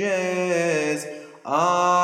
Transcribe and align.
ages. 0.00 1.06
Amen. 1.44 2.01